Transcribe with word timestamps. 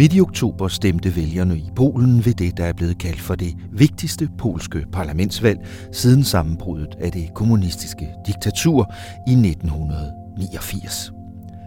Midt 0.00 0.14
i 0.14 0.20
oktober 0.20 0.68
stemte 0.68 1.16
vælgerne 1.16 1.56
i 1.56 1.70
Polen 1.76 2.24
ved 2.24 2.34
det, 2.34 2.56
der 2.56 2.64
er 2.64 2.72
blevet 2.72 2.98
kaldt 2.98 3.20
for 3.20 3.34
det 3.34 3.54
vigtigste 3.72 4.28
polske 4.38 4.86
parlamentsvalg 4.92 5.58
siden 5.92 6.24
sammenbruddet 6.24 6.94
af 7.00 7.12
det 7.12 7.34
kommunistiske 7.34 8.08
diktatur 8.26 8.94
i 9.28 9.30
1989. 9.30 11.12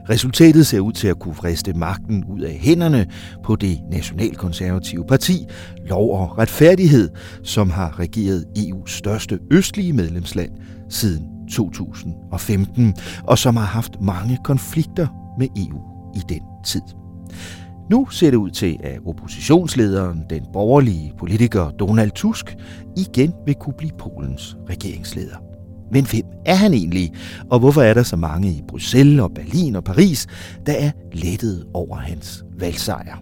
Resultatet 0.09 0.68
ser 0.68 0.80
ud 0.80 0.92
til 0.92 1.08
at 1.08 1.20
kunne 1.20 1.36
friste 1.36 1.73
magten 1.73 2.26
ud 2.26 2.42
af 2.42 2.54
hænderne 2.54 3.06
på 3.44 3.56
det 3.56 3.80
nationalkonservative 3.92 5.06
parti 5.06 5.45
Lov 5.86 6.20
og 6.20 6.38
Retfærdighed, 6.38 7.09
som 7.44 7.70
har 7.70 8.00
regeret 8.00 8.45
EU's 8.58 8.98
største 8.98 9.40
østlige 9.52 9.94
medlemsland 9.94 10.52
siden 10.90 11.26
2015, 11.52 12.94
og 13.23 13.38
som 13.38 13.56
har 13.56 13.66
haft 13.66 14.02
mange 14.02 14.38
konflikter 14.44 15.08
med 15.40 15.48
EU 15.58 15.81
i 16.16 16.20
den 16.30 16.42
tid. 16.66 16.81
Nu 17.89 18.08
ser 18.09 18.30
det 18.30 18.38
ud 18.38 18.50
til, 18.50 18.78
at 18.84 19.00
oppositionslederen, 19.06 20.23
den 20.30 20.42
borgerlige 20.53 21.14
politiker 21.20 21.70
Donald 21.70 22.12
Tusk, 22.12 22.56
igen 22.98 23.34
vil 23.45 23.56
kunne 23.56 23.76
blive 23.78 23.92
Polens 24.00 24.58
regeringsleder. 24.70 25.36
Men 25.92 26.06
hvem 26.06 26.23
er 26.45 26.56
han 26.56 26.73
egentlig, 26.73 27.11
og 27.50 27.59
hvorfor 27.59 27.81
er 27.81 27.94
der 27.94 28.04
så 28.04 28.16
mange 28.16 28.48
i 28.48 28.61
Bruxelles 28.67 29.20
og 29.20 29.31
Berlin 29.31 29.76
og 29.76 29.84
Paris, 29.84 30.28
der 30.66 30.73
er 30.73 30.92
lettet 31.11 31.66
over 31.73 31.98
hans 31.98 32.44
valgsejr? 32.59 33.17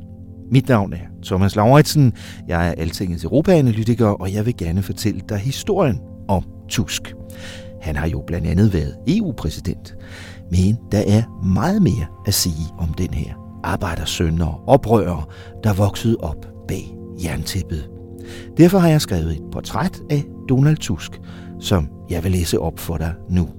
Mit 0.52 0.67
navn 0.67 0.94
er 0.94 0.98
Thomas 1.26 1.56
Lauritsen, 1.56 2.14
jeg 2.48 2.67
er 2.67 2.72
Altingets 2.72 3.23
Europaanalytiker, 3.23 4.08
og 4.08 4.34
jeg 4.34 4.45
vil 4.45 4.58
gerne 4.58 4.82
fortælle 4.82 5.22
dig 5.30 5.38
historien 5.38 6.00
om 6.28 6.44
Tusk. 6.70 7.14
Han 7.82 7.95
har 7.95 8.08
jo 8.08 8.23
blandt 8.28 8.48
andet 8.48 8.73
været 8.73 8.95
EU-præsident, 9.08 9.95
men 10.52 10.78
der 10.92 11.04
er 11.08 11.44
meget 11.45 11.82
mere 11.82 12.06
at 12.28 12.34
sige 12.34 12.66
om 12.78 12.94
den 12.94 13.14
her 13.14 13.41
arbejdersøn 13.64 14.42
og 14.42 14.64
oprører, 14.67 15.30
der 15.64 15.73
voksede 15.73 16.17
op 16.20 16.45
bag 16.67 16.95
jerntæppet. 17.23 17.90
Derfor 18.58 18.80
har 18.80 18.90
jeg 18.90 19.02
skrevet 19.02 19.31
et 19.31 19.44
portræt 19.52 20.00
af 20.09 20.23
Donald 20.50 20.78
Tusk, 20.78 21.20
som 21.59 21.89
jeg 22.09 22.23
vil 22.23 22.32
læse 22.32 22.59
op 22.59 22.80
for 22.80 22.98
dig 22.98 23.14
nu. 23.30 23.50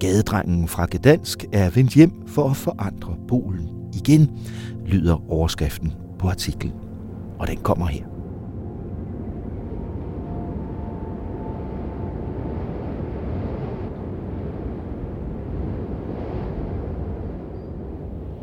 Gadedrengen 0.00 0.68
fra 0.68 0.86
Gdansk 0.90 1.44
er 1.52 1.70
vendt 1.70 1.94
hjem 1.94 2.26
for 2.26 2.50
at 2.50 2.56
forandre 2.56 3.16
Polen 3.28 3.68
igen, 3.94 4.30
lyder 4.86 5.30
overskriften 5.30 5.92
på 6.18 6.28
artiklen. 6.28 6.72
Og 7.38 7.46
den 7.46 7.56
kommer 7.56 7.86
her. 7.86 8.13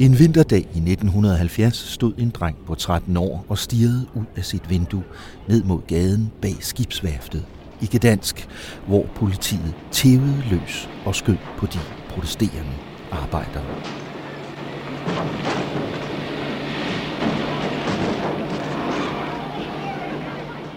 En 0.02 0.20
vinterdag 0.20 0.60
i 0.60 0.80
1970 0.92 1.76
stod 1.76 2.14
en 2.18 2.30
dreng 2.30 2.58
på 2.66 2.76
13 2.76 3.18
år 3.18 3.46
og 3.50 3.58
stirrede 3.58 4.08
ud 4.16 4.26
af 4.36 4.46
sit 4.46 4.70
vindue 4.70 5.04
ned 5.48 5.64
mod 5.64 5.82
gaden 5.88 6.32
bag 6.42 6.56
skibsværftet 6.60 7.46
i 7.82 7.86
Gdansk, 7.98 8.48
hvor 8.88 9.06
politiet 9.16 9.74
tævede 9.92 10.44
løs 10.52 10.90
og 11.06 11.16
skød 11.16 11.38
på 11.58 11.66
de 11.66 11.80
protesterende 12.10 12.74
arbejdere. 13.12 13.66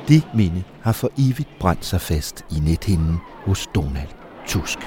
Det 0.09 0.23
minde 0.35 0.63
har 0.81 0.93
for 0.93 1.11
evigt 1.19 1.59
brændt 1.61 1.85
sig 1.85 2.01
fast 2.01 2.45
i 2.57 2.61
nethinden 2.61 3.17
hos 3.45 3.67
Donald 3.75 4.09
Tusk. 4.47 4.79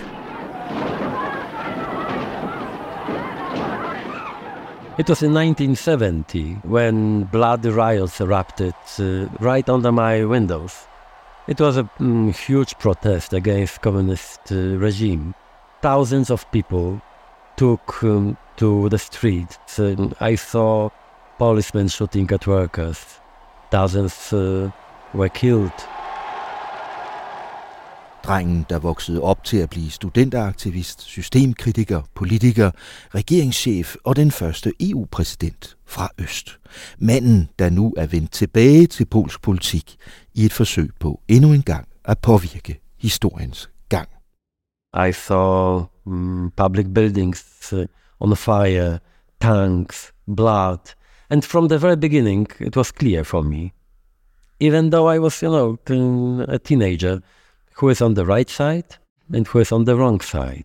It 4.97 5.07
was 5.07 5.21
in 5.21 5.31
1970 5.31 6.55
when 6.63 7.25
blood 7.25 7.63
riots 7.65 8.19
erupted 8.19 8.73
uh, 8.97 9.27
right 9.39 9.69
under 9.69 9.91
my 9.91 10.25
windows. 10.25 10.87
It 11.47 11.61
was 11.61 11.77
a 11.77 11.83
mm, 11.99 12.35
huge 12.35 12.79
protest 12.79 13.31
against 13.31 13.81
communist 13.81 14.51
uh, 14.51 14.55
regime. 14.55 15.35
Thousands 15.83 16.31
of 16.31 16.49
people 16.51 16.99
took 17.57 18.03
um, 18.03 18.37
to 18.55 18.89
the 18.89 18.97
streets. 18.97 19.77
Um, 19.77 20.15
I 20.19 20.33
saw 20.33 20.89
policemen 21.37 21.89
shooting 21.89 22.27
at 22.31 22.47
workers. 22.47 23.19
Thousands 23.69 24.33
uh, 24.33 24.71
were 25.13 25.29
killed. 25.29 25.73
Drengen, 28.27 28.65
der 28.69 28.79
voksede 28.79 29.21
op 29.21 29.43
til 29.43 29.57
at 29.57 29.69
blive 29.69 29.91
studenteraktivist, 29.91 31.01
systemkritiker, 31.01 32.01
politiker, 32.15 32.71
regeringschef 33.15 33.95
og 34.03 34.15
den 34.15 34.31
første 34.31 34.73
EU-præsident 34.79 35.77
fra 35.85 36.09
Øst. 36.19 36.59
Manden, 36.99 37.49
der 37.59 37.69
nu 37.69 37.93
er 37.97 38.07
vendt 38.07 38.31
tilbage 38.31 38.87
til 38.87 39.05
polsk 39.05 39.41
politik 39.41 39.95
i 40.33 40.45
et 40.45 40.53
forsøg 40.53 40.89
på 40.99 41.21
endnu 41.27 41.53
en 41.53 41.61
gang 41.61 41.87
at 42.05 42.19
påvirke 42.19 42.79
historiens 42.99 43.69
gang. 43.89 44.09
I 45.09 45.11
saw 45.11 45.83
um, 46.05 46.51
public 46.57 46.85
buildings 46.95 47.73
uh, 47.73 47.85
on 48.19 48.35
fire, 48.35 48.99
tanks, 49.41 50.11
blood, 50.35 50.95
and 51.29 51.41
from 51.41 51.69
the 51.69 51.81
very 51.81 51.97
beginning 51.97 52.47
it 52.59 52.77
was 52.77 52.87
clear 52.87 53.23
for 53.23 53.41
me. 53.41 53.71
Even 54.59 54.91
though 54.91 55.15
I 55.15 55.19
was, 55.19 55.43
you 55.43 55.49
know, 55.49 55.77
a 56.47 56.57
teenager, 56.57 57.19
who 57.81 57.89
is 57.89 58.01
on 58.01 58.15
the 58.15 58.25
right 58.25 58.49
side 58.49 58.97
and 59.33 59.45
who 59.47 59.59
is 59.59 59.71
on 59.71 59.85
the 59.85 59.95
wrong 59.95 60.23
side. 60.23 60.63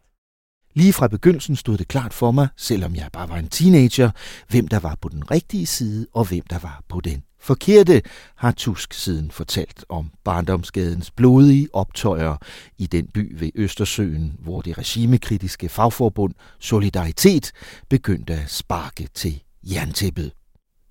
Lige 0.74 0.92
fra 0.92 1.08
begyndelsen 1.08 1.56
stod 1.56 1.78
det 1.78 1.88
klart 1.88 2.14
for 2.14 2.30
mig, 2.30 2.48
selvom 2.56 2.94
jeg 2.94 3.08
bare 3.12 3.28
var 3.28 3.36
en 3.36 3.48
teenager, 3.48 4.10
hvem 4.48 4.68
der 4.68 4.78
var 4.78 4.98
på 5.00 5.08
den 5.08 5.30
rigtige 5.30 5.66
side 5.66 6.06
og 6.12 6.28
hvem 6.28 6.44
der 6.50 6.58
var 6.58 6.82
på 6.88 7.00
den 7.00 7.22
forkerte, 7.40 8.02
har 8.36 8.52
Tusk 8.52 8.94
siden 8.94 9.30
fortalt 9.30 9.84
om 9.88 10.10
barndomsgadens 10.24 11.10
blodige 11.10 11.68
optøjer 11.72 12.36
i 12.78 12.86
den 12.86 13.06
by 13.06 13.36
ved 13.40 13.50
Østersøen, 13.54 14.36
hvor 14.38 14.60
det 14.60 14.78
regimekritiske 14.78 15.68
fagforbund 15.68 16.34
Solidaritet 16.58 17.52
begyndte 17.88 18.34
at 18.34 18.50
sparke 18.50 19.08
til 19.14 19.42
jerntæppet. 19.62 20.32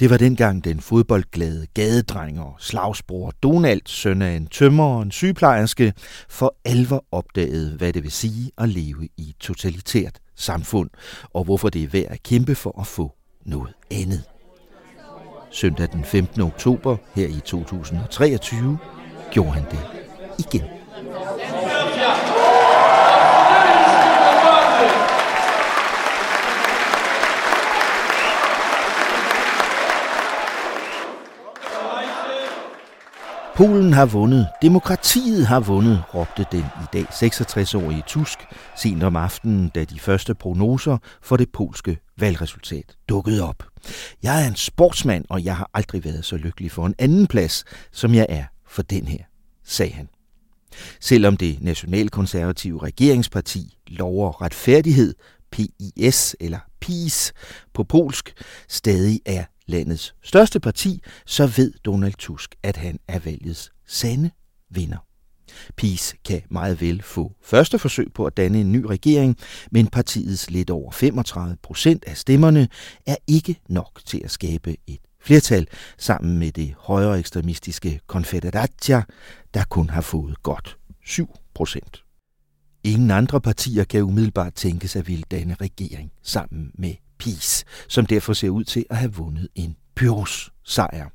Det 0.02 0.10
var 0.10 0.18
dengang 0.18 0.64
den 0.64 0.80
fodboldglade 0.80 1.68
gadedreng 1.74 2.40
og 2.40 2.56
slagsbror 2.60 3.32
Donald, 3.44 3.82
søn 3.86 4.22
af 4.22 4.32
en 4.32 4.48
tømmer 4.48 4.84
og 4.84 5.02
en 5.02 5.12
sygeplejerske, 5.12 5.94
for 6.30 6.56
alvor 6.66 7.06
opdagede, 7.12 7.78
hvad 7.78 7.94
det 7.94 8.04
vil 8.04 8.12
sige 8.12 8.52
at 8.58 8.70
leve 8.70 9.10
i 9.18 9.30
et 9.30 9.36
totalitært 9.40 10.20
samfund, 10.36 10.90
og 11.34 11.44
hvorfor 11.44 11.70
det 11.70 11.84
er 11.84 11.88
værd 11.88 12.06
at 12.10 12.24
kæmpe 12.24 12.56
for 12.56 12.80
at 12.82 12.88
få 12.88 13.12
noget 13.46 13.74
andet. 13.92 14.24
Søndag 15.52 15.88
den 15.92 16.04
15. 16.06 16.42
oktober 16.42 16.98
her 17.16 17.28
i 17.28 17.40
2023 17.46 18.78
gjorde 19.32 19.52
han 19.52 19.64
det 19.72 19.80
igen. 20.40 20.64
Polen 33.62 33.94
har 33.94 34.06
vundet, 34.06 34.48
demokratiet 34.62 35.48
har 35.48 35.60
vundet, 35.60 36.04
råbte 36.16 36.46
den 36.52 36.60
i 36.60 36.86
dag 36.94 37.04
66-årige 37.04 38.04
Tusk 38.08 38.40
sent 38.78 39.04
om 39.04 39.16
aftenen, 39.16 39.70
da 39.70 39.84
de 39.84 40.00
første 40.00 40.36
prognoser 40.36 40.98
for 41.22 41.38
det 41.38 41.52
polske 41.52 41.98
valgresultat 42.20 42.96
dukkede 43.10 43.44
op. 43.50 43.64
Jeg 44.24 44.44
er 44.44 44.48
en 44.48 44.56
sportsmand, 44.56 45.26
og 45.30 45.44
jeg 45.44 45.58
har 45.58 45.70
aldrig 45.74 46.06
været 46.06 46.26
så 46.26 46.38
lykkelig 46.38 46.72
for 46.72 46.86
en 46.86 46.96
anden 47.00 47.28
plads, 47.28 47.64
som 47.92 48.14
jeg 48.14 48.26
er 48.30 48.44
for 48.68 48.82
den 48.82 49.08
her, 49.08 49.24
sagde 49.64 49.94
han. 49.94 50.10
Selvom 51.00 51.38
det 51.38 51.58
nationalkonservative 51.62 52.84
regeringsparti 52.84 53.78
lover 53.88 54.42
Retfærdighed, 54.42 55.16
PIS 55.52 56.36
eller 56.40 56.60
PIS 56.80 57.34
på 57.74 57.84
polsk, 57.84 58.34
stadig 58.70 59.20
er 59.26 59.44
landets 59.68 60.16
største 60.24 60.60
parti, 60.60 61.02
så 61.26 61.48
ved 61.48 61.74
Donald 61.86 62.14
Tusk, 62.14 62.56
at 62.64 62.78
han 62.78 63.00
er 63.08 63.20
valgets 63.20 63.72
sande 63.88 64.32
vinder. 64.70 64.98
PiS 65.76 66.16
kan 66.26 66.42
meget 66.50 66.82
vel 66.82 67.02
få 67.02 67.32
første 67.44 67.80
forsøg 67.80 68.14
på 68.14 68.26
at 68.26 68.38
danne 68.38 68.62
en 68.62 68.72
ny 68.72 68.86
regering, 68.86 69.38
men 69.72 69.88
partiets 69.88 70.50
lidt 70.50 70.70
over 70.70 70.92
35 70.92 71.58
procent 71.64 72.06
af 72.08 72.18
stemmerne 72.18 72.68
er 73.06 73.16
ikke 73.28 73.60
nok 73.70 74.02
til 74.06 74.22
at 74.24 74.32
skabe 74.32 74.78
et 74.88 75.00
flertal 75.22 75.68
sammen 75.98 76.40
med 76.40 76.52
det 76.52 76.74
højere 76.78 77.20
ekstremistiske 77.20 78.00
Confederatia, 78.08 79.04
der 79.54 79.64
kun 79.70 79.90
har 79.90 80.02
fået 80.02 80.44
godt 80.44 80.78
7 81.06 81.28
procent. 81.54 82.04
Ingen 82.84 83.12
andre 83.12 83.42
partier 83.42 83.84
kan 83.84 84.04
umiddelbart 84.04 84.54
tænkes 84.54 84.96
at 84.96 85.08
ville 85.08 85.24
danne 85.32 85.56
regering 85.62 86.12
sammen 86.24 86.72
med 86.74 86.94
Peace, 87.22 87.66
som 87.88 88.06
derfor 88.06 88.34
ser 88.34 88.50
ud 88.50 88.64
til 88.64 88.86
at 88.90 88.98
have 88.98 89.14
vundet 89.14 89.48
en 89.56 89.76
Pyrrhus 89.96 90.52
sejr. 90.64 91.10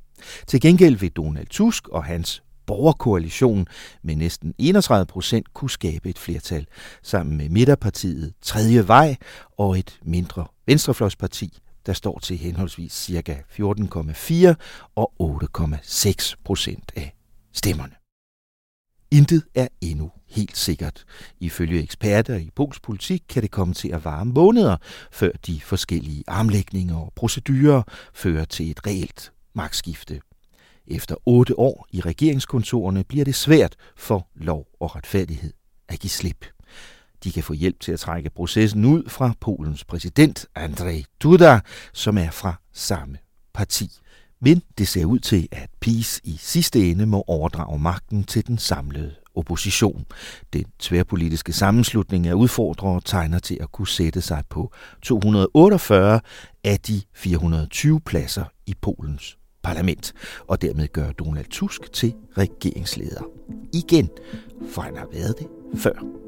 Til 0.46 0.60
gengæld 0.60 0.96
vil 0.96 1.10
Donald 1.10 1.46
Tusk 1.46 1.88
og 1.88 2.04
hans 2.04 2.42
borgerkoalition 2.66 3.66
med 4.02 4.16
næsten 4.16 4.54
31 4.58 5.06
procent 5.06 5.54
kunne 5.54 5.70
skabe 5.70 6.08
et 6.08 6.18
flertal 6.18 6.66
sammen 7.02 7.36
med 7.36 7.48
midterpartiet 7.48 8.34
Tredje 8.42 8.88
Vej 8.88 9.16
og 9.58 9.78
et 9.78 9.98
mindre 10.02 10.46
venstrefløjsparti, 10.66 11.58
der 11.86 11.92
står 11.92 12.18
til 12.18 12.36
henholdsvis 12.36 12.92
ca. 12.92 13.42
14,4 13.50 14.54
og 14.96 15.12
8,6 15.20 16.34
procent 16.44 16.92
af 16.96 17.14
stemmerne. 17.52 18.05
Intet 19.10 19.42
er 19.54 19.68
endnu 19.80 20.10
helt 20.28 20.56
sikkert. 20.56 21.04
Ifølge 21.40 21.82
eksperter 21.82 22.36
i 22.36 22.50
polsk 22.54 22.82
politik 22.82 23.22
kan 23.28 23.42
det 23.42 23.50
komme 23.50 23.74
til 23.74 23.88
at 23.88 24.04
vare 24.04 24.24
måneder, 24.24 24.76
før 25.12 25.30
de 25.46 25.60
forskellige 25.60 26.24
armlægninger 26.26 26.96
og 26.96 27.12
procedurer 27.16 27.82
fører 28.14 28.44
til 28.44 28.70
et 28.70 28.86
reelt 28.86 29.32
magtskifte. 29.54 30.20
Efter 30.86 31.14
otte 31.26 31.58
år 31.58 31.86
i 31.92 32.00
regeringskontorerne 32.00 33.04
bliver 33.04 33.24
det 33.24 33.34
svært 33.34 33.76
for 33.96 34.28
lov 34.34 34.66
og 34.80 34.96
retfærdighed 34.96 35.52
at 35.88 36.00
give 36.00 36.10
slip. 36.10 36.46
De 37.24 37.32
kan 37.32 37.42
få 37.42 37.52
hjælp 37.52 37.80
til 37.80 37.92
at 37.92 38.00
trække 38.00 38.30
processen 38.30 38.84
ud 38.84 39.08
fra 39.08 39.34
Polens 39.40 39.84
præsident 39.84 40.46
Andrzej 40.54 41.02
Duda, 41.22 41.60
som 41.92 42.18
er 42.18 42.30
fra 42.30 42.54
samme 42.72 43.18
parti. 43.54 43.90
Men 44.40 44.62
det 44.78 44.88
ser 44.88 45.04
ud 45.04 45.18
til, 45.18 45.48
at 45.52 45.70
PiS 45.80 46.20
i 46.24 46.36
sidste 46.40 46.90
ende 46.90 47.06
må 47.06 47.24
overdrage 47.26 47.78
magten 47.78 48.24
til 48.24 48.46
den 48.46 48.58
samlede 48.58 49.14
opposition. 49.34 50.04
Den 50.52 50.64
tværpolitiske 50.78 51.52
sammenslutning 51.52 52.26
af 52.26 52.34
udfordrere 52.34 53.00
tegner 53.04 53.38
til 53.38 53.58
at 53.60 53.72
kunne 53.72 53.88
sætte 53.88 54.20
sig 54.20 54.42
på 54.48 54.72
248 55.02 56.20
af 56.64 56.80
de 56.80 57.02
420 57.14 58.00
pladser 58.00 58.44
i 58.66 58.74
Polens 58.80 59.38
parlament, 59.62 60.12
og 60.46 60.62
dermed 60.62 60.88
gøre 60.88 61.12
Donald 61.12 61.46
Tusk 61.50 61.92
til 61.92 62.14
regeringsleder. 62.38 63.22
Igen, 63.72 64.08
for 64.70 64.82
han 64.82 64.96
har 64.96 65.08
været 65.12 65.34
det 65.38 65.46
før. 65.78 66.25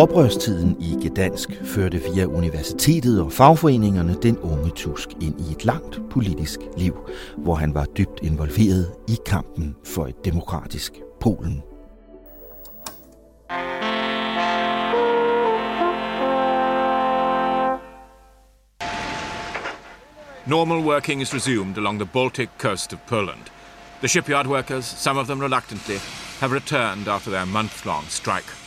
Oprørstiden 0.00 0.76
i 0.80 1.08
Gdansk 1.08 1.50
førte 1.64 1.98
via 2.02 2.24
universitetet 2.24 3.20
og 3.20 3.32
fagforeningerne 3.32 4.16
den 4.22 4.38
unge 4.38 4.70
Tusk 4.70 5.08
ind 5.20 5.40
i 5.40 5.52
et 5.52 5.64
langt 5.64 6.00
politisk 6.10 6.60
liv, 6.76 6.94
hvor 7.36 7.54
han 7.54 7.74
var 7.74 7.84
dybt 7.84 8.20
involveret 8.22 8.92
i 9.08 9.18
kampen 9.26 9.76
for 9.84 10.06
et 10.06 10.24
demokratisk 10.24 10.92
Polen. 11.20 11.62
Normal 20.46 20.86
working 20.86 21.22
is 21.22 21.34
resumed 21.34 21.76
along 21.78 21.98
the 21.98 22.08
Baltic 22.12 22.48
coast 22.58 22.92
of 22.92 22.98
Poland. 23.08 23.44
The 23.98 24.08
shipyard 24.08 24.46
workers, 24.46 24.84
some 24.84 25.20
of 25.20 25.26
them 25.26 25.40
reluctantly, 25.40 25.98
have 26.40 26.54
returned 26.54 27.08
after 27.08 27.30
their 27.30 27.44
month 27.46 27.86
long 27.86 28.04
strike. 28.08 28.59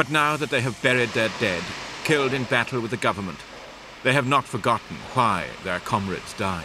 But 0.00 0.10
now 0.10 0.36
that 0.36 0.48
they 0.48 0.62
have 0.62 0.76
buried 0.82 1.08
their 1.08 1.30
dead, 1.40 1.62
killed 2.04 2.32
in 2.32 2.44
battle 2.44 2.80
with 2.80 2.90
the 2.90 3.08
government, 3.08 3.38
they 4.02 4.12
have 4.12 4.28
not 4.28 4.44
forgotten 4.44 4.96
why 5.14 5.42
their 5.64 5.78
comrades 5.78 6.32
died. 6.38 6.64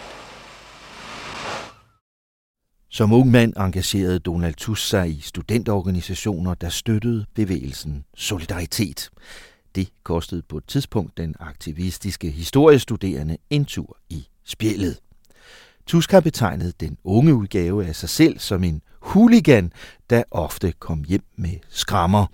Som 2.90 3.14
ung 3.14 3.32
mand 3.32 3.54
engagerede 3.58 4.20
Donald 4.20 4.56
Tusk 4.56 4.88
sig 4.88 5.10
i 5.10 5.22
studentorganisationer, 5.22 6.54
der 6.54 6.70
støttede 6.70 7.26
bevægelsen 7.34 8.06
Solidaritet. 8.16 9.10
Det 9.76 9.90
kostede 10.04 10.42
på 10.42 10.58
et 10.58 10.68
tidspunkt 10.68 11.18
den 11.18 11.36
aktivistiske 11.40 12.30
historiestuderende 12.30 13.38
en 13.50 13.66
tur 13.66 13.98
i 14.10 14.28
spjældet. 14.44 15.00
Tusk 15.88 16.12
har 16.12 16.20
betegnet 16.20 16.80
den 16.80 16.98
unge 17.04 17.34
udgave 17.34 17.86
af 17.86 17.96
sig 17.96 18.10
selv 18.10 18.40
som 18.40 18.64
en 18.64 18.82
hooligan, 19.02 19.72
der 20.10 20.24
ofte 20.32 20.74
kom 20.80 21.04
hjem 21.04 21.24
med 21.36 21.58
skrammer, 21.70 22.26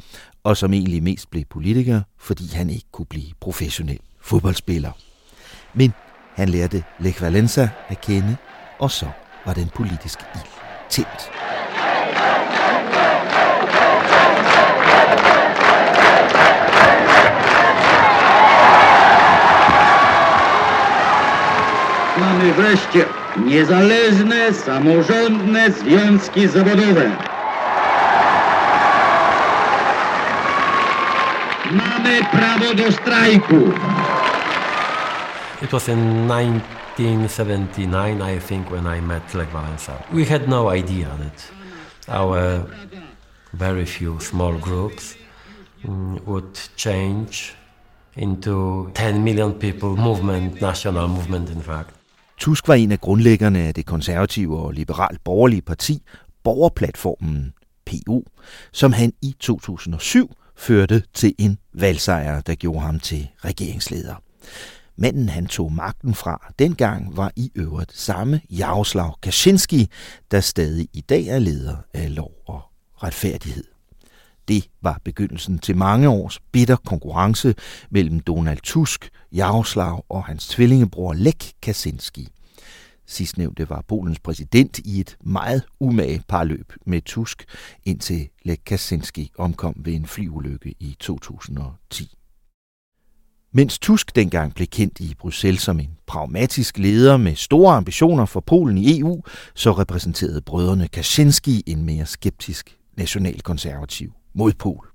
og 0.43 0.57
som 0.57 0.73
egentlig 0.73 1.03
mest 1.03 1.31
blev 1.31 1.43
politiker, 1.45 2.01
fordi 2.17 2.49
han 2.53 2.69
ikke 2.69 2.85
kunne 2.91 3.05
blive 3.05 3.33
professionel 3.39 3.99
fodboldspiller. 4.21 4.91
Men 5.73 5.93
han 6.35 6.49
lærte 6.49 6.83
Lech 6.99 7.21
Valenza 7.21 7.69
at 7.87 8.01
kende, 8.01 8.37
og 8.79 8.91
så 8.91 9.05
var 9.45 9.53
den 9.53 9.69
politiske 9.75 10.23
ild 10.35 10.49
tændt. 10.89 11.31
Mamy 22.19 22.53
wreszcie 22.53 23.05
niezależne, 23.37 24.53
samorządne 24.53 25.71
związki 25.71 26.47
zawodowe. 26.47 27.11
Mamy 32.01 32.21
prawo 32.23 32.73
do 32.73 32.91
strajku. 32.91 33.61
It 35.61 35.71
was 35.73 35.87
in 35.87 36.27
1979, 36.27 38.21
I 38.21 38.39
think, 38.39 38.71
when 38.71 38.87
I 38.87 39.01
met 39.01 39.33
Lech 39.35 39.53
Walesa. 39.53 39.93
We 40.13 40.25
had 40.25 40.49
no 40.49 40.69
idea 40.73 41.07
that 41.19 41.51
our 42.07 42.65
very 43.53 43.85
few 43.85 44.19
small 44.19 44.57
groups 44.57 45.15
mm, 45.83 46.25
would 46.25 46.59
change 46.75 47.53
into 48.15 48.89
10 48.95 49.23
million 49.23 49.53
people 49.53 49.95
movement, 49.95 50.61
national 50.61 51.07
movement 51.07 51.49
in 51.49 51.61
fact. 51.61 51.89
Tusk 52.37 52.67
var 52.67 52.73
en 52.73 52.91
af 52.91 53.01
grundlæggerne 53.01 53.59
af 53.59 53.73
det 53.73 53.85
konservative 53.85 54.57
og 54.59 54.71
liberalt 54.73 55.23
borgerlige 55.23 55.61
parti, 55.61 56.01
Borgerplatformen 56.43 57.53
PO, 57.85 58.25
som 58.71 58.93
han 58.93 59.13
i 59.21 59.35
2007 59.39 60.35
førte 60.61 61.03
til 61.13 61.35
en 61.37 61.57
valgsejr, 61.73 62.41
der 62.41 62.55
gjorde 62.55 62.79
ham 62.79 62.99
til 62.99 63.29
regeringsleder. 63.37 64.15
Manden 64.95 65.29
han 65.29 65.47
tog 65.47 65.71
magten 65.71 66.15
fra 66.15 66.53
dengang 66.59 67.17
var 67.17 67.31
i 67.35 67.51
øvrigt 67.55 67.97
samme 67.97 68.41
Jaroslav 68.49 69.17
Kaczynski, 69.21 69.87
der 70.31 70.39
stadig 70.39 70.87
i 70.93 71.01
dag 71.01 71.27
er 71.27 71.39
leder 71.39 71.75
af 71.93 72.15
lov 72.15 72.31
og 72.47 72.61
retfærdighed. 73.03 73.63
Det 74.47 74.67
var 74.81 74.99
begyndelsen 75.03 75.59
til 75.59 75.77
mange 75.77 76.09
års 76.09 76.39
bitter 76.51 76.75
konkurrence 76.75 77.55
mellem 77.89 78.19
Donald 78.19 78.59
Tusk, 78.63 79.09
Jaroslav 79.31 80.05
og 80.09 80.25
hans 80.25 80.47
tvillingebror 80.47 81.13
Lech 81.13 81.53
Kaczynski. 81.61 82.27
Sidstnævnte 83.11 83.69
var 83.69 83.83
Polens 83.87 84.19
præsident 84.19 84.79
i 84.79 84.99
et 84.99 85.17
meget 85.23 85.63
umage 85.79 86.23
parløb 86.27 86.73
med 86.85 87.01
Tusk, 87.01 87.45
indtil 87.85 88.29
Lech 88.45 88.61
Kaczynski 88.65 89.31
omkom 89.37 89.75
ved 89.77 89.93
en 89.93 90.05
flyulykke 90.05 90.75
i 90.79 90.95
2010. 90.99 92.13
Mens 93.53 93.79
Tusk 93.79 94.15
dengang 94.15 94.53
blev 94.55 94.67
kendt 94.67 94.99
i 94.99 95.15
Bruxelles 95.19 95.61
som 95.61 95.79
en 95.79 95.97
pragmatisk 96.07 96.77
leder 96.77 97.17
med 97.17 97.35
store 97.35 97.75
ambitioner 97.75 98.25
for 98.25 98.39
Polen 98.39 98.77
i 98.77 98.99
EU, 98.99 99.23
så 99.55 99.71
repræsenterede 99.71 100.41
brødrene 100.41 100.87
Kaczynski 100.87 101.63
en 101.65 101.85
mere 101.85 102.05
skeptisk 102.05 102.77
nationalkonservativ 102.97 104.13
modpol. 104.33 104.90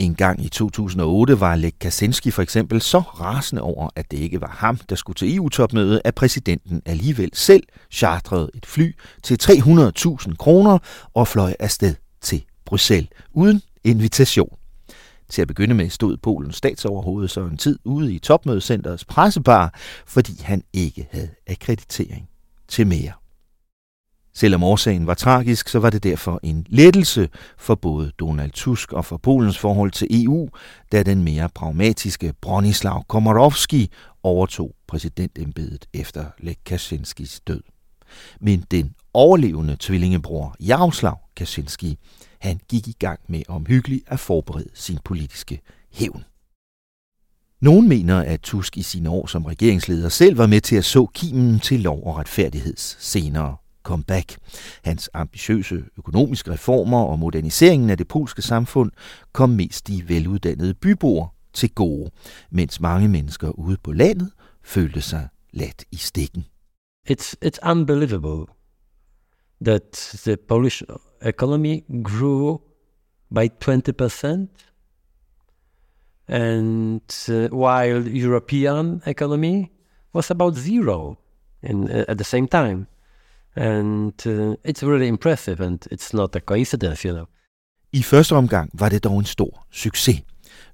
En 0.00 0.14
gang 0.14 0.44
i 0.44 0.48
2008 0.48 1.40
var 1.40 1.56
Lech 1.56 1.78
Kaczynski 1.80 2.30
for 2.30 2.42
eksempel 2.42 2.80
så 2.80 2.98
rasende 2.98 3.62
over, 3.62 3.88
at 3.96 4.10
det 4.10 4.16
ikke 4.16 4.40
var 4.40 4.56
ham, 4.58 4.76
der 4.76 4.96
skulle 4.96 5.14
til 5.14 5.36
EU-topmødet, 5.36 6.00
at 6.04 6.14
præsidenten 6.14 6.82
alligevel 6.86 7.30
selv 7.32 7.62
chartrede 7.90 8.50
et 8.54 8.66
fly 8.66 8.96
til 9.22 9.38
300.000 9.42 10.36
kroner 10.36 10.78
og 11.14 11.28
fløj 11.28 11.54
afsted 11.58 11.94
til 12.20 12.44
Bruxelles 12.64 13.10
uden 13.32 13.62
invitation. 13.84 14.56
Til 15.28 15.42
at 15.42 15.48
begynde 15.48 15.74
med 15.74 15.90
stod 15.90 16.16
Polens 16.16 16.56
statsoverhoved 16.56 17.28
så 17.28 17.40
en 17.40 17.56
tid 17.56 17.78
ude 17.84 18.14
i 18.14 18.18
topmødecenterets 18.18 19.04
pressebar, 19.04 19.74
fordi 20.06 20.42
han 20.42 20.62
ikke 20.72 21.08
havde 21.10 21.30
akkreditering 21.46 22.28
til 22.68 22.86
mere. 22.86 23.19
Selvom 24.34 24.62
årsagen 24.62 25.06
var 25.06 25.14
tragisk, 25.14 25.68
så 25.68 25.78
var 25.78 25.90
det 25.90 26.02
derfor 26.02 26.40
en 26.42 26.66
lettelse 26.68 27.28
for 27.58 27.74
både 27.74 28.12
Donald 28.18 28.50
Tusk 28.50 28.92
og 28.92 29.04
for 29.04 29.16
Polens 29.16 29.58
forhold 29.58 29.90
til 29.90 30.24
EU, 30.24 30.48
da 30.92 31.02
den 31.02 31.24
mere 31.24 31.48
pragmatiske 31.48 32.34
Bronislav 32.40 33.04
Komorowski 33.08 33.90
overtog 34.22 34.74
præsidentembedet 34.88 35.86
efter 35.94 36.24
Lech 36.38 36.60
Kaczynskis 36.64 37.40
død. 37.46 37.62
Men 38.40 38.64
den 38.70 38.94
overlevende 39.14 39.76
tvillingebror 39.80 40.56
Jaroslav 40.60 41.18
Kaczynski, 41.36 41.98
han 42.38 42.60
gik 42.68 42.88
i 42.88 42.96
gang 42.98 43.20
med 43.28 43.42
omhyggeligt 43.48 44.04
at 44.06 44.20
forberede 44.20 44.68
sin 44.74 44.98
politiske 45.04 45.60
hævn. 45.92 46.24
Nogen 47.60 47.88
mener, 47.88 48.20
at 48.20 48.40
Tusk 48.40 48.76
i 48.76 48.82
sine 48.82 49.10
år 49.10 49.26
som 49.26 49.44
regeringsleder 49.44 50.08
selv 50.08 50.38
var 50.38 50.46
med 50.46 50.60
til 50.60 50.76
at 50.76 50.84
så 50.84 51.06
kimen 51.06 51.60
til 51.60 51.80
lov 51.80 52.06
og 52.06 52.16
retfærdigheds 52.16 52.96
senere 53.00 53.56
comeback. 53.82 54.36
Hans 54.84 55.10
ambitiøse 55.14 55.84
økonomiske 55.98 56.50
reformer 56.50 57.02
og 57.04 57.18
moderniseringen 57.18 57.90
af 57.90 57.98
det 57.98 58.08
polske 58.08 58.42
samfund 58.42 58.90
kom 59.32 59.50
mest 59.50 59.88
de 59.88 60.08
veluddannede 60.08 60.74
byboer 60.74 61.34
til 61.52 61.74
gode, 61.74 62.10
mens 62.50 62.80
mange 62.80 63.08
mennesker 63.08 63.50
ude 63.50 63.76
på 63.82 63.92
landet 63.92 64.30
følte 64.64 65.00
sig 65.00 65.28
ladt 65.52 65.84
i 65.92 65.96
stikken. 65.96 66.44
It's, 67.10 67.34
it's 67.44 67.70
unbelievable 67.70 68.46
that 69.64 69.92
the 70.24 70.36
Polish 70.36 70.82
economy 71.22 71.84
grew 72.04 72.58
by 73.34 73.48
20% 73.64 74.48
and 76.28 77.28
uh, 77.28 77.48
while 77.48 78.08
European 78.08 79.02
economy 79.06 79.70
was 80.12 80.30
about 80.30 80.56
zero 80.56 81.16
in, 81.62 81.90
uh, 81.90 82.04
at 82.08 82.18
the 82.18 82.24
same 82.24 82.46
time. 82.46 82.86
And 83.56 84.26
uh, 84.26 84.54
it's 84.64 84.82
really 84.82 85.06
impressive, 85.06 85.60
and 85.60 85.78
it's 85.92 86.14
not 86.14 86.36
a 86.36 86.40
coincidence, 86.40 87.08
you 87.08 87.14
know. 87.14 87.26
I 87.92 88.02
første 88.02 88.36
omgang 88.36 88.70
var 88.74 88.88
det 88.88 89.04
dog 89.04 89.18
en 89.18 89.24
stor 89.24 89.66
succes. 89.70 90.22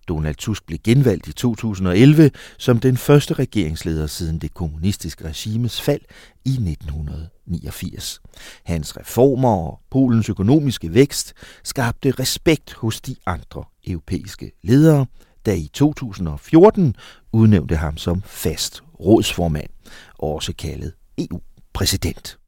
Donald 0.09 0.35
Tusk 0.35 0.66
blev 0.66 0.78
genvalgt 0.85 1.28
i 1.28 1.33
2011 1.33 2.30
som 2.59 2.80
den 2.80 2.97
første 2.97 3.35
regeringsleder 3.35 4.06
siden 4.06 4.38
det 4.38 4.54
kommunistiske 4.54 5.25
regimes 5.25 5.80
fald 5.80 6.00
i 6.45 6.50
1989. 6.50 8.21
Hans 8.64 8.97
reformer 8.97 9.49
og 9.49 9.80
Polens 9.90 10.28
økonomiske 10.28 10.95
vækst 10.95 11.35
skabte 11.64 12.11
respekt 12.11 12.75
hos 12.75 13.00
de 13.00 13.16
andre 13.26 13.64
europæiske 13.87 14.52
ledere, 14.62 15.06
der 15.47 15.52
i 15.52 15.71
2014 15.73 16.95
udnævnte 17.33 17.76
ham 17.76 17.97
som 17.97 18.23
fast 18.23 18.83
rådsformand, 19.00 19.71
også 20.18 20.52
kaldet 20.59 20.92
EU-præsident. 21.18 22.38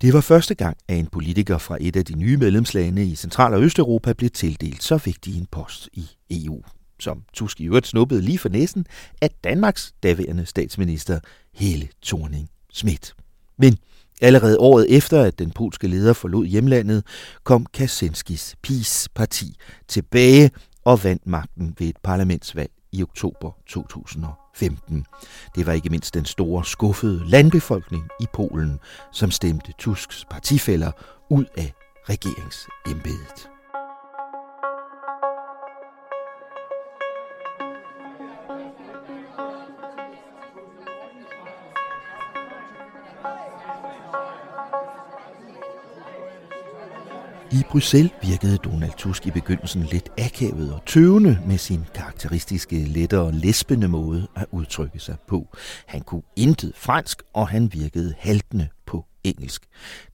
Det 0.00 0.14
var 0.14 0.20
første 0.20 0.54
gang, 0.54 0.76
at 0.88 0.98
en 0.98 1.06
politiker 1.06 1.58
fra 1.58 1.76
et 1.80 1.96
af 1.96 2.04
de 2.04 2.18
nye 2.18 2.36
medlemslande 2.36 3.04
i 3.04 3.14
Central- 3.14 3.54
og 3.54 3.62
Østeuropa 3.62 4.12
blev 4.12 4.30
tildelt 4.30 4.82
så 4.82 4.96
vigtig 4.96 5.38
en 5.38 5.46
post 5.46 5.88
i 5.92 6.06
EU, 6.30 6.62
som 7.00 7.22
Tusk 7.32 7.60
i 7.60 7.64
øvrigt 7.64 7.86
snuppede 7.86 8.22
lige 8.22 8.38
for 8.38 8.48
næsen 8.48 8.86
af 9.22 9.30
Danmarks 9.44 9.94
daværende 10.02 10.46
statsminister 10.46 11.20
Hele 11.54 11.88
thorning 12.02 12.48
Schmidt. 12.72 13.14
Men 13.58 13.78
allerede 14.20 14.58
året 14.58 14.96
efter, 14.96 15.22
at 15.22 15.38
den 15.38 15.50
polske 15.50 15.88
leder 15.88 16.12
forlod 16.12 16.46
hjemlandet, 16.46 17.06
kom 17.44 17.66
Kaczynskis 17.74 18.56
PiS-parti 18.62 19.56
tilbage 19.88 20.50
og 20.84 21.04
vandt 21.04 21.26
magten 21.26 21.74
ved 21.78 21.86
et 21.88 21.96
parlamentsvalg 22.02 22.70
i 22.92 23.02
oktober 23.02 23.50
2015. 23.66 25.06
Det 25.54 25.66
var 25.66 25.72
ikke 25.72 25.90
mindst 25.90 26.14
den 26.14 26.24
store 26.24 26.64
skuffede 26.64 27.28
landbefolkning 27.28 28.08
i 28.20 28.26
Polen, 28.32 28.78
som 29.12 29.30
stemte 29.30 29.72
Tusks 29.78 30.24
partifælder 30.30 30.92
ud 31.30 31.44
af 31.56 31.72
regeringsembedet. 32.08 33.49
Bruxelles 47.70 48.12
virkede 48.22 48.56
Donald 48.56 48.92
Tusk 48.98 49.26
i 49.26 49.30
begyndelsen 49.30 49.82
lidt 49.82 50.08
akavet 50.18 50.74
og 50.74 50.80
tøvende 50.86 51.38
med 51.46 51.58
sin 51.58 51.84
karakteristiske, 51.94 52.84
lettere 52.84 53.20
og 53.20 53.32
lesbende 53.32 53.88
måde 53.88 54.26
at 54.36 54.46
udtrykke 54.50 54.98
sig 54.98 55.16
på. 55.28 55.56
Han 55.86 56.00
kunne 56.00 56.22
intet 56.36 56.72
fransk, 56.76 57.22
og 57.34 57.48
han 57.48 57.72
virkede 57.72 58.14
haltende 58.18 58.68
på 58.86 59.04
engelsk. 59.24 59.66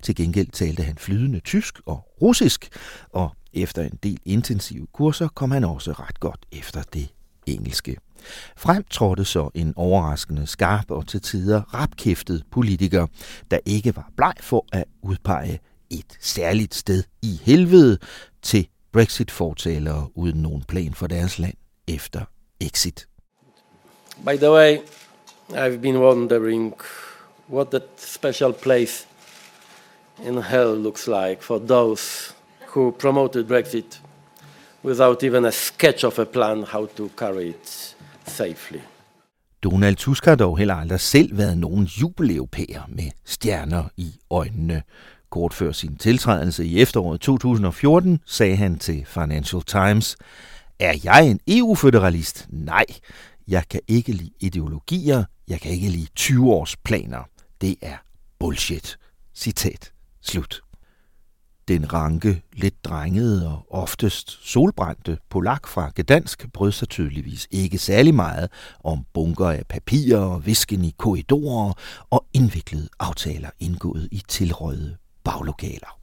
Til 0.03 0.15
gengæld 0.15 0.49
talte 0.49 0.83
han 0.83 0.97
flydende 0.99 1.41
tysk 1.41 1.81
og 1.87 2.07
russisk, 2.23 2.69
og 3.13 3.31
efter 3.53 3.83
en 3.83 3.99
del 4.03 4.19
intensive 4.25 4.87
kurser 4.93 5.29
kom 5.29 5.51
han 5.51 5.65
også 5.65 5.93
ret 5.93 6.21
godt 6.21 6.47
efter 6.53 6.83
det 6.93 7.09
engelske. 7.47 7.97
Frem 8.57 8.85
trådte 8.91 9.25
så 9.25 9.51
en 9.55 9.73
overraskende 9.77 10.47
skarp 10.47 10.91
og 10.91 11.07
til 11.07 11.21
tider 11.21 11.75
rapkæftet 11.75 12.45
politiker, 12.51 13.07
der 13.51 13.59
ikke 13.67 13.97
var 13.97 14.11
bleg 14.17 14.35
for 14.41 14.67
at 14.73 14.85
udpege 15.03 15.61
et 15.91 16.19
særligt 16.21 16.75
sted 16.75 17.03
i 17.23 17.41
helvede 17.43 17.99
til 18.43 18.69
Brexit-fortalere 18.93 20.09
uden 20.15 20.43
nogen 20.43 20.63
plan 20.63 20.95
for 20.95 21.07
deres 21.07 21.39
land 21.39 21.55
efter 21.89 22.25
exit. 22.61 23.09
By 24.25 24.37
the 24.37 24.51
way, 24.51 24.79
I've 25.51 25.81
been 25.81 25.97
wondering 25.97 26.75
what 27.51 27.71
that 27.71 27.83
special 27.99 28.53
place 28.53 29.07
in 30.27 30.43
hell 30.43 30.83
looks 30.83 31.07
like 31.07 31.43
for 31.43 31.59
those 31.59 32.35
who 32.75 32.91
promoted 32.99 33.45
Brexit 33.45 34.03
without 34.85 35.23
even 35.23 35.45
a 35.45 35.51
sketch 35.51 36.05
of 36.05 36.19
a 36.19 36.25
plan 36.25 36.63
how 36.63 36.87
to 36.87 37.09
carry 37.17 37.49
it 37.49 37.97
safely. 38.27 38.81
Donald 39.63 39.97
Tusk 39.97 40.25
har 40.25 40.35
dog 40.35 40.59
heller 40.59 40.75
aldrig 40.75 41.01
selv 41.01 41.39
været 41.39 41.59
nogen 41.59 41.85
jubeleuropæer 41.85 42.83
med 42.89 43.11
stjerner 43.25 43.85
i 43.97 44.15
øjnene. 44.31 44.83
Kort 45.37 45.55
før 45.55 45.73
sin 45.73 45.97
tiltrædelse 45.97 46.65
i 46.65 46.81
efteråret 46.81 47.21
2014 47.21 48.21
sagde 48.27 48.57
han 48.57 48.79
til 48.79 49.05
Financial 49.07 49.63
Times, 49.63 50.17
er 50.79 50.99
jeg 51.05 51.31
en 51.31 51.41
EU-føderalist? 51.49 52.47
Nej, 52.51 52.85
jeg 53.49 53.69
kan 53.71 53.81
ikke 53.89 54.13
lide 54.13 54.31
ideologier, 54.41 55.25
jeg 55.49 55.61
kan 55.61 55.73
ikke 55.73 55.89
lide 55.89 56.07
20 56.15 56.53
års 56.53 56.77
planer. 56.77 57.29
Det 57.61 57.77
er 57.83 57.97
bullshit. 58.39 58.99
Citat. 59.35 59.93
Slut. 60.23 60.61
Den 61.69 61.93
ranke, 61.93 62.43
lidt 62.53 62.85
drengede 62.85 63.49
og 63.49 63.67
oftest 63.71 64.49
solbrændte 64.49 65.19
polak 65.31 65.67
fra 65.67 65.91
Gdansk 65.97 66.53
brød 66.53 66.73
sig 66.73 66.89
tydeligvis 66.89 67.49
ikke 67.51 67.79
særlig 67.79 68.15
meget 68.15 68.51
om 68.85 69.05
bunker 69.15 69.51
af 69.51 69.63
papirer 69.69 70.21
og 70.21 70.47
visken 70.47 70.85
i 70.85 70.95
korridorer 70.99 71.73
og 72.11 72.27
indviklede 72.33 72.89
aftaler 72.99 73.51
indgået 73.61 74.09
i 74.13 74.23
tilrøde 74.29 74.97
baglokaler. 75.27 75.99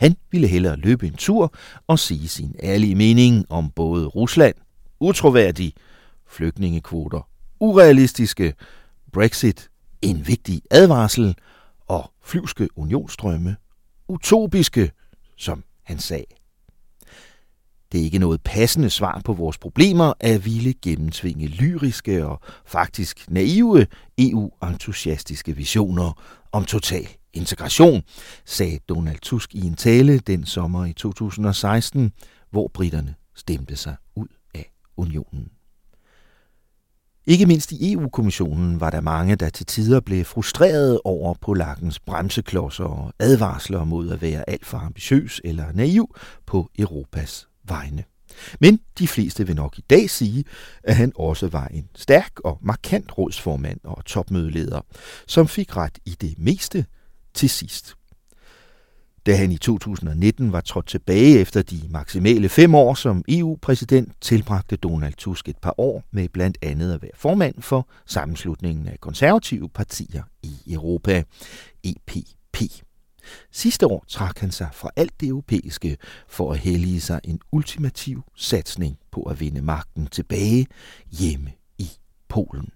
Han 0.00 0.16
ville 0.30 0.46
hellere 0.46 0.76
løbe 0.76 1.06
en 1.06 1.16
tur 1.16 1.54
og 1.86 1.98
sige 1.98 2.28
sin 2.28 2.54
ærlige 2.62 2.94
mening 2.94 3.44
om 3.48 3.70
både 3.70 4.06
Rusland, 4.06 4.54
utroværdig, 5.00 5.72
flygtningekvoter, 6.26 7.28
urealistiske, 7.60 8.54
Brexit, 9.12 9.70
en 10.02 10.26
vigtig 10.26 10.62
advarsel 10.70 11.36
og 11.86 12.12
flyvske 12.22 12.68
unionsstrømme, 12.76 13.56
utopiske, 14.08 14.90
som 15.36 15.64
han 15.82 15.98
sagde. 15.98 16.24
Det 17.92 18.00
er 18.00 18.04
ikke 18.04 18.18
noget 18.18 18.42
passende 18.42 18.90
svar 18.90 19.20
på 19.24 19.32
vores 19.32 19.58
problemer 19.58 20.12
at 20.20 20.44
ville 20.44 20.74
gennemtvinge 20.82 21.46
lyriske 21.46 22.26
og 22.26 22.40
faktisk 22.66 23.30
naive 23.30 23.86
EU-entusiastiske 24.18 25.56
visioner 25.56 26.12
om 26.52 26.64
total 26.64 27.08
integration, 27.34 28.02
sagde 28.44 28.78
Donald 28.88 29.18
Tusk 29.18 29.54
i 29.54 29.60
en 29.60 29.74
tale 29.74 30.18
den 30.18 30.46
sommer 30.46 30.84
i 30.84 30.92
2016, 30.92 32.12
hvor 32.50 32.70
britterne 32.74 33.14
stemte 33.34 33.76
sig 33.76 33.96
ud 34.16 34.28
af 34.54 34.72
unionen. 34.96 35.48
Ikke 37.26 37.46
mindst 37.46 37.72
i 37.72 37.92
EU-kommissionen 37.92 38.80
var 38.80 38.90
der 38.90 39.00
mange, 39.00 39.36
der 39.36 39.48
til 39.48 39.66
tider 39.66 40.00
blev 40.00 40.24
frustreret 40.24 41.00
over 41.04 41.34
polakkens 41.34 42.00
bremseklodser 42.00 42.84
og 42.84 43.12
advarsler 43.18 43.84
mod 43.84 44.10
at 44.10 44.22
være 44.22 44.50
alt 44.50 44.66
for 44.66 44.78
ambitiøs 44.78 45.40
eller 45.44 45.72
naiv 45.72 46.16
på 46.46 46.70
Europas 46.78 47.48
vegne. 47.68 48.04
Men 48.60 48.80
de 48.98 49.08
fleste 49.08 49.46
vil 49.46 49.56
nok 49.56 49.78
i 49.78 49.84
dag 49.90 50.10
sige, 50.10 50.44
at 50.82 50.96
han 50.96 51.12
også 51.16 51.48
var 51.48 51.66
en 51.66 51.88
stærk 51.94 52.40
og 52.44 52.58
markant 52.62 53.18
rådsformand 53.18 53.80
og 53.84 54.04
topmødeleder, 54.04 54.80
som 55.26 55.48
fik 55.48 55.76
ret 55.76 55.98
i 56.04 56.16
det 56.20 56.34
meste 56.38 56.86
til 57.34 57.50
sidst. 57.50 57.94
Da 59.26 59.36
han 59.36 59.52
i 59.52 59.56
2019 59.56 60.52
var 60.52 60.60
trådt 60.60 60.86
tilbage 60.86 61.38
efter 61.38 61.62
de 61.62 61.80
maksimale 61.90 62.48
fem 62.48 62.74
år 62.74 62.94
som 62.94 63.24
EU-præsident, 63.28 64.12
tilbragte 64.20 64.76
Donald 64.76 65.14
Tusk 65.14 65.48
et 65.48 65.56
par 65.56 65.74
år 65.78 66.04
med 66.10 66.28
blandt 66.28 66.58
andet 66.62 66.94
at 66.94 67.02
være 67.02 67.10
formand 67.14 67.62
for 67.62 67.88
sammenslutningen 68.06 68.88
af 68.88 69.00
konservative 69.00 69.68
partier 69.68 70.22
i 70.42 70.72
Europa, 70.72 71.24
EPP 71.84 72.14
Sidste 73.52 73.86
år 73.86 74.04
trak 74.08 74.38
han 74.38 74.50
sig 74.50 74.68
fra 74.72 74.90
alt 74.96 75.20
det 75.20 75.28
europæiske 75.28 75.96
for 76.28 76.52
at 76.52 76.58
hellige 76.58 77.00
sig 77.00 77.20
en 77.24 77.40
ultimativ 77.52 78.22
satsning 78.36 78.98
på 79.12 79.22
at 79.22 79.40
vinde 79.40 79.62
magten 79.62 80.06
tilbage 80.06 80.66
hjemme 81.10 81.50
i 81.78 81.88
Polen. 82.28 82.68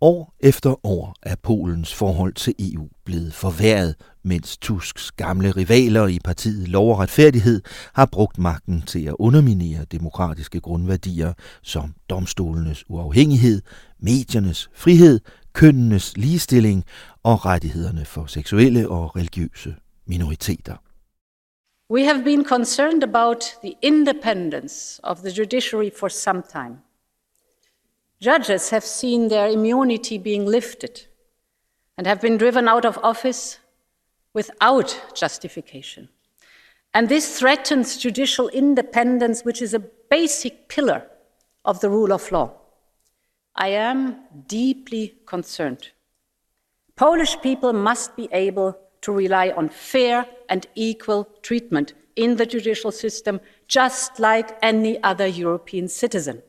År 0.00 0.34
efter 0.40 0.86
år 0.86 1.14
er 1.22 1.34
Polens 1.42 1.94
forhold 1.94 2.34
til 2.34 2.54
EU 2.58 2.88
blevet 3.04 3.34
forværret, 3.34 3.94
mens 4.22 4.58
Tusks 4.58 5.12
gamle 5.12 5.50
rivaler 5.50 6.06
i 6.06 6.18
partiet 6.24 6.68
Lov 6.68 6.90
og 6.90 6.98
Retfærdighed 6.98 7.62
har 7.92 8.06
brugt 8.06 8.38
magten 8.38 8.82
til 8.82 9.06
at 9.06 9.14
underminere 9.18 9.84
demokratiske 9.84 10.60
grundværdier 10.60 11.32
som 11.62 11.94
domstolenes 12.10 12.84
uafhængighed, 12.88 13.62
mediernes 13.98 14.70
frihed, 14.74 15.20
kønnenes 15.52 16.16
ligestilling 16.16 16.84
og 17.22 17.46
rettighederne 17.46 18.04
for 18.04 18.26
seksuelle 18.26 18.88
og 18.88 19.16
religiøse 19.16 19.74
minoriteter. 20.06 20.76
We 21.90 22.04
have 22.04 22.24
been 22.24 22.44
concerned 22.44 23.02
about 23.02 23.44
the 23.64 23.74
independence 23.82 25.00
of 25.02 25.18
the 25.18 25.30
judiciary 25.38 25.90
for 26.00 26.08
some 26.08 26.42
time. 26.52 26.87
Judges 28.20 28.70
have 28.70 28.84
seen 28.84 29.28
their 29.28 29.48
immunity 29.48 30.18
being 30.18 30.44
lifted 30.44 31.06
and 31.96 32.06
have 32.06 32.20
been 32.20 32.36
driven 32.36 32.68
out 32.68 32.84
of 32.84 32.98
office 33.02 33.58
without 34.34 35.14
justification. 35.14 36.08
And 36.92 37.08
this 37.08 37.38
threatens 37.38 37.96
judicial 37.96 38.48
independence, 38.48 39.44
which 39.44 39.62
is 39.62 39.74
a 39.74 39.84
basic 40.10 40.68
pillar 40.68 41.06
of 41.64 41.80
the 41.80 41.90
rule 41.90 42.12
of 42.12 42.32
law. 42.32 42.54
I 43.54 43.68
am 43.68 44.16
deeply 44.46 45.14
concerned. 45.26 45.90
Polish 46.96 47.40
people 47.40 47.72
must 47.72 48.16
be 48.16 48.28
able 48.32 48.76
to 49.02 49.12
rely 49.12 49.50
on 49.50 49.68
fair 49.68 50.26
and 50.48 50.66
equal 50.74 51.28
treatment 51.42 51.92
in 52.16 52.36
the 52.36 52.46
judicial 52.46 52.90
system, 52.90 53.40
just 53.68 54.18
like 54.18 54.58
any 54.62 55.00
other 55.04 55.26
European 55.26 55.86
citizen. 55.86 56.42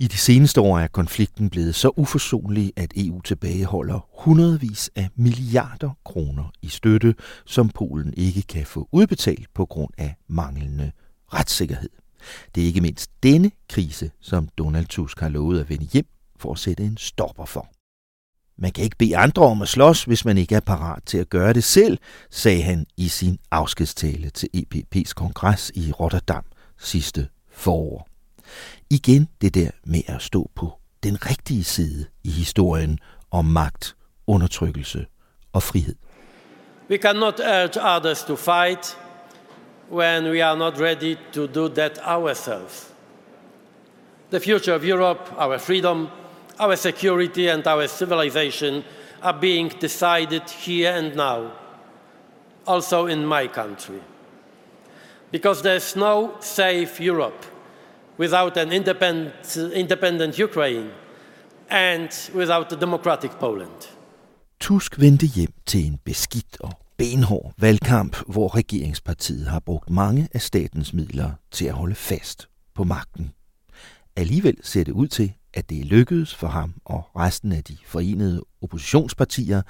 I 0.00 0.06
de 0.06 0.16
seneste 0.16 0.60
år 0.60 0.78
er 0.78 0.86
konflikten 0.86 1.50
blevet 1.50 1.74
så 1.74 1.88
uforsonlig, 1.96 2.72
at 2.76 2.92
EU 2.96 3.20
tilbageholder 3.20 4.08
hundredvis 4.24 4.90
af 4.96 5.08
milliarder 5.16 5.90
kroner 6.04 6.52
i 6.62 6.68
støtte, 6.68 7.14
som 7.46 7.68
Polen 7.68 8.14
ikke 8.16 8.42
kan 8.42 8.66
få 8.66 8.88
udbetalt 8.92 9.54
på 9.54 9.66
grund 9.66 9.90
af 9.98 10.14
manglende 10.28 10.92
retssikkerhed. 11.34 11.90
Det 12.54 12.62
er 12.62 12.66
ikke 12.66 12.80
mindst 12.80 13.10
denne 13.22 13.50
krise, 13.68 14.10
som 14.20 14.48
Donald 14.58 14.86
Tusk 14.86 15.20
har 15.20 15.28
lovet 15.28 15.60
at 15.60 15.70
vende 15.70 15.88
hjem 15.92 16.06
for 16.36 16.52
at 16.52 16.58
sætte 16.58 16.84
en 16.84 16.96
stopper 16.96 17.44
for. 17.44 17.68
Man 18.58 18.72
kan 18.72 18.84
ikke 18.84 18.96
bede 18.98 19.16
andre 19.16 19.42
om 19.42 19.62
at 19.62 19.68
slås, 19.68 20.04
hvis 20.04 20.24
man 20.24 20.38
ikke 20.38 20.54
er 20.54 20.60
parat 20.60 21.02
til 21.06 21.18
at 21.18 21.30
gøre 21.30 21.52
det 21.52 21.64
selv, 21.64 21.98
sagde 22.30 22.62
han 22.62 22.86
i 22.96 23.08
sin 23.08 23.38
afskedstale 23.50 24.30
til 24.30 24.48
EPP's 24.56 25.12
kongres 25.12 25.72
i 25.74 25.92
Rotterdam 25.92 26.44
sidste 26.78 27.28
forår. 27.50 28.09
Igen 28.90 29.28
det 29.40 29.54
der 29.54 29.70
med 29.84 30.02
at 30.06 30.22
stå 30.22 30.50
på 30.54 30.72
den 31.02 31.26
rigtige 31.26 31.64
side 31.64 32.06
i 32.24 32.30
historien 32.30 32.98
om 33.30 33.44
magt, 33.44 33.96
undertrykkelse 34.26 35.06
og 35.52 35.62
frihed. 35.62 35.94
We 36.90 36.96
cannot 36.96 37.40
urge 37.40 37.96
others 37.96 38.24
to 38.24 38.36
fight 38.36 38.98
when 39.92 40.30
we 40.30 40.44
are 40.44 40.56
not 40.56 40.80
ready 40.80 41.16
to 41.32 41.46
do 41.46 41.68
that 41.68 41.98
ourselves. 41.98 42.92
The 44.30 44.40
future 44.40 44.74
of 44.74 44.84
Europe, 44.84 45.32
our 45.38 45.58
freedom, 45.58 46.08
our 46.58 46.76
security, 46.76 47.48
and 47.48 47.66
our 47.66 47.86
civilization 47.86 48.84
are 49.22 49.40
being 49.40 49.80
decided 49.80 50.42
here 50.50 50.92
and 50.98 51.16
now, 51.16 51.50
also 52.66 53.06
in 53.06 53.26
my 53.26 53.48
country. 53.48 54.00
Because 55.32 55.62
there's 55.62 55.96
no 55.96 56.34
safe 56.40 57.00
Europe 57.00 57.44
without 58.20 58.56
an 58.56 58.72
independent, 58.72 59.56
independent 59.74 60.38
Ukraine 60.38 60.90
and 61.70 62.10
without 62.34 62.72
a 62.72 62.76
democratic 62.76 63.30
Poland. 63.30 63.96
Tusk 64.60 65.00
vendte 65.00 65.26
hjem 65.26 65.52
til 65.66 65.86
en 65.86 65.98
beskidt 66.04 66.60
og 66.60 66.72
benhård 66.96 67.54
valgkamp, 67.58 68.16
hvor 68.26 68.56
regeringspartiet 68.56 69.46
har 69.46 69.60
brugt 69.60 69.90
mange 69.90 70.28
af 70.34 70.40
statens 70.40 70.92
midler 70.92 71.30
til 71.50 71.64
at 71.64 71.72
holde 71.74 71.94
fast 71.94 72.48
på 72.74 72.84
magten. 72.84 73.32
Alligevel 74.16 74.56
ser 74.62 74.84
det 74.84 74.92
ud 74.92 75.08
til, 75.08 75.32
at 75.54 75.70
det 75.70 75.80
er 75.80 75.84
lykkedes 75.84 76.34
for 76.34 76.46
ham 76.46 76.74
og 76.84 77.02
resten 77.16 77.52
af 77.52 77.64
de 77.64 77.76
forenede 77.84 78.44
oppositionspartier 78.62 79.62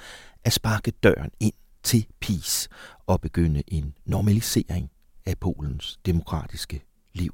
at 0.43 0.53
sparke 0.53 0.91
døren 0.91 1.31
ind 1.39 1.53
til 1.83 2.05
peace 2.19 2.69
og 3.07 3.21
begynde 3.21 3.63
en 3.67 3.93
normalisering 4.05 4.91
af 5.25 5.37
Polens 5.37 5.99
demokratiske 6.05 6.81
liv. 7.13 7.33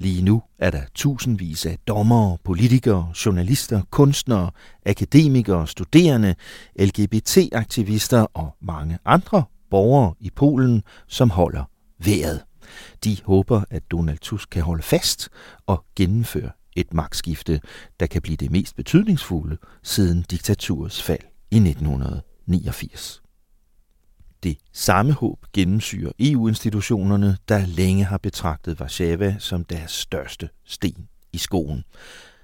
Lige 0.00 0.22
nu 0.22 0.42
er 0.58 0.70
der 0.70 0.82
tusindvis 0.94 1.66
af 1.66 1.78
dommere, 1.88 2.38
politikere, 2.44 3.12
journalister, 3.26 3.82
kunstnere, 3.90 4.50
akademikere, 4.86 5.66
studerende, 5.66 6.34
LGBT-aktivister 6.80 8.26
og 8.34 8.56
mange 8.60 8.98
andre 9.04 9.44
borgere 9.70 10.14
i 10.20 10.30
Polen, 10.30 10.82
som 11.06 11.30
holder 11.30 11.64
vejret. 12.04 12.44
De 13.04 13.16
håber, 13.24 13.64
at 13.70 13.82
Donald 13.90 14.18
Tusk 14.18 14.50
kan 14.50 14.62
holde 14.62 14.82
fast 14.82 15.28
og 15.66 15.84
gennemføre 15.96 16.50
et 16.76 16.94
magtskifte, 16.94 17.60
der 18.00 18.06
kan 18.06 18.22
blive 18.22 18.36
det 18.36 18.50
mest 18.50 18.76
betydningsfulde 18.76 19.56
siden 19.82 20.24
diktaturets 20.30 21.02
fald 21.02 21.24
i 21.50 21.56
1989. 21.56 23.22
Det 24.42 24.58
samme 24.72 25.12
håb 25.12 25.46
gennemsyrer 25.52 26.12
EU-institutionerne, 26.18 27.36
der 27.48 27.66
længe 27.66 28.04
har 28.04 28.18
betragtet 28.18 28.80
Warszawa 28.80 29.36
som 29.38 29.64
deres 29.64 29.90
største 29.90 30.48
sten 30.64 31.08
i 31.32 31.38
skoen. 31.38 31.84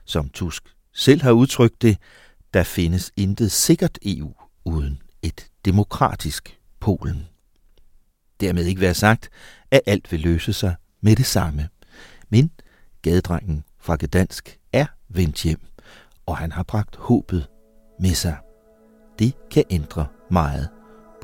Som 0.04 0.28
Tusk 0.28 0.62
selv 0.94 1.22
har 1.22 1.32
udtrykt 1.32 1.82
det, 1.82 1.98
der 2.54 2.62
findes 2.62 3.12
intet 3.16 3.52
sikkert 3.52 3.98
EU 4.02 4.32
uden 4.64 5.02
et 5.22 5.46
demokratisk 5.64 6.58
Polen. 6.80 7.28
Dermed 8.40 8.64
ikke 8.64 8.80
være 8.80 8.94
sagt, 8.94 9.30
at 9.70 9.80
alt 9.86 10.12
vil 10.12 10.20
løse 10.20 10.52
sig 10.52 10.74
med 11.00 11.16
det 11.16 11.26
samme. 11.26 11.68
Men 12.28 12.50
gadedrengen 13.02 13.64
fra 13.78 13.96
Gdansk 14.00 14.58
er 14.72 14.86
vendt 15.08 15.42
hjem, 15.42 15.60
og 16.26 16.36
han 16.36 16.52
har 16.52 16.62
bragt 16.62 16.96
håbet 16.96 17.46
med 18.00 18.14
sig. 18.14 18.36
Det 19.18 19.32
kan 19.50 19.64
ændre 19.70 20.06
meget, 20.30 20.68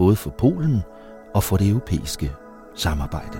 både 0.00 0.16
for 0.16 0.30
Polen 0.30 0.82
og 1.34 1.42
for 1.42 1.56
det 1.56 1.68
europæiske 1.68 2.32
samarbejde. 2.74 3.38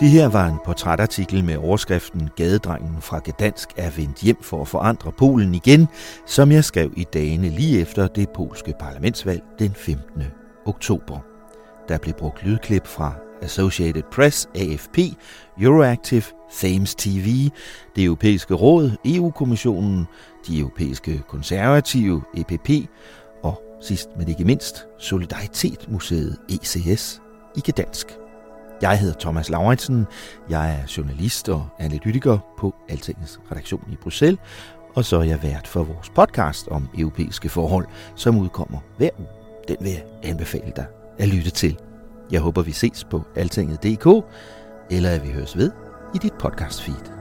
Det 0.00 0.08
her 0.08 0.28
var 0.28 0.46
en 0.46 0.58
portrætartikel 0.64 1.44
med 1.44 1.56
overskriften 1.56 2.30
Gadedrengen 2.36 3.00
fra 3.00 3.20
Gdansk 3.24 3.68
er 3.76 3.90
vendt 3.90 4.20
hjem 4.20 4.42
for 4.42 4.60
at 4.60 4.68
forandre 4.68 5.12
Polen 5.12 5.54
igen, 5.54 5.88
som 6.26 6.52
jeg 6.52 6.64
skrev 6.64 6.92
i 6.96 7.04
dagene 7.12 7.48
lige 7.48 7.80
efter 7.80 8.06
det 8.06 8.28
polske 8.28 8.74
parlamentsvalg 8.80 9.42
den 9.58 9.70
15. 9.74 10.22
oktober. 10.66 11.29
Der 11.90 11.98
blev 11.98 12.14
brugt 12.14 12.44
lydklip 12.44 12.86
fra 12.86 13.14
Associated 13.42 14.02
Press, 14.12 14.48
AFP, 14.54 14.98
Euroactive, 15.60 16.22
Thames 16.52 16.94
TV, 16.94 17.50
det 17.96 18.04
europæiske 18.04 18.54
råd, 18.54 18.90
EU-kommissionen, 19.04 20.06
de 20.46 20.58
europæiske 20.58 21.22
konservative, 21.28 22.22
EPP 22.36 22.70
og 23.42 23.62
sidst 23.82 24.08
men 24.16 24.28
ikke 24.28 24.44
mindst 24.44 24.86
Solidaritetmuseet 24.98 26.36
ECS 26.48 27.22
i 27.56 27.60
Gdansk. 27.70 28.06
Jeg 28.82 28.98
hedder 28.98 29.18
Thomas 29.20 29.50
Lauritsen, 29.50 30.06
jeg 30.50 30.70
er 30.70 30.92
journalist 30.96 31.48
og 31.48 31.68
analytiker 31.78 32.38
på 32.58 32.74
Altingets 32.88 33.40
redaktion 33.50 33.84
i 33.92 33.96
Bruxelles, 33.96 34.40
og 34.94 35.04
så 35.04 35.16
er 35.16 35.22
jeg 35.24 35.42
vært 35.42 35.66
for 35.66 35.82
vores 35.82 36.10
podcast 36.10 36.68
om 36.68 36.88
europæiske 36.98 37.48
forhold, 37.48 37.86
som 38.14 38.38
udkommer 38.38 38.78
hver 38.96 39.10
uge. 39.18 39.28
Den 39.68 39.76
vil 39.80 39.92
jeg 39.92 40.04
anbefale 40.22 40.72
dig 40.76 40.86
at 41.20 41.28
lytte 41.28 41.50
til. 41.50 41.78
Jeg 42.30 42.40
håber, 42.40 42.62
vi 42.62 42.72
ses 42.72 43.04
på 43.04 43.22
altinget.dk, 43.36 44.06
eller 44.90 45.10
at 45.10 45.22
vi 45.22 45.28
høres 45.28 45.56
ved 45.56 45.70
i 46.14 46.18
dit 46.18 46.32
podcast 46.32 46.82
feed. 46.82 47.19